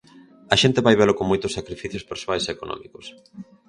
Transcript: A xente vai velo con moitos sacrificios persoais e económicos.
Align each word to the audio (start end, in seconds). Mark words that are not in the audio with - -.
A 0.53 0.55
xente 0.61 0.85
vai 0.85 0.95
velo 1.01 1.17
con 1.17 1.25
moitos 1.31 1.55
sacrificios 1.57 2.07
persoais 2.11 2.43
e 2.45 2.51
económicos. 2.55 3.05